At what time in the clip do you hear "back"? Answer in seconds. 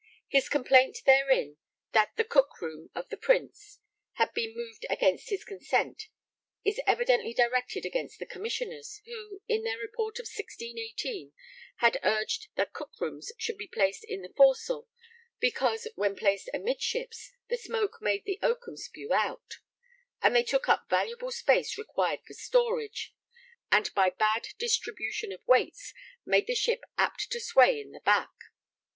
27.99-28.31